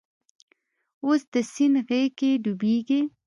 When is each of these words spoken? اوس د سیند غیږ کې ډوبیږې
اوس 1.05 1.21
د 1.33 1.35
سیند 1.53 1.75
غیږ 1.87 2.09
کې 2.19 2.29
ډوبیږې 2.43 3.01